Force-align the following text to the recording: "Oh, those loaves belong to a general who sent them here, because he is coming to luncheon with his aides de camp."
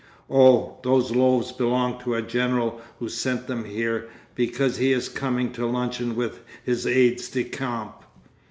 "Oh, 0.31 0.79
those 0.81 1.11
loaves 1.15 1.51
belong 1.51 1.99
to 2.01 2.15
a 2.15 2.23
general 2.23 2.81
who 2.97 3.07
sent 3.07 3.45
them 3.45 3.65
here, 3.65 4.09
because 4.33 4.77
he 4.77 4.91
is 4.93 5.07
coming 5.07 5.51
to 5.51 5.67
luncheon 5.67 6.15
with 6.15 6.39
his 6.63 6.87
aides 6.87 7.29
de 7.29 7.43
camp." 7.43 8.03